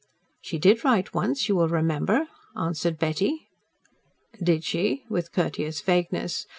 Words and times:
"She 0.41 0.57
did 0.57 0.83
write 0.83 1.13
once, 1.13 1.47
you 1.47 1.55
will 1.55 1.67
remember," 1.67 2.27
answered 2.57 2.97
Betty. 2.97 3.49
"Did 4.41 4.63
she?" 4.63 5.03
with 5.09 5.31
courteous 5.31 5.79
vagueness. 5.81 6.47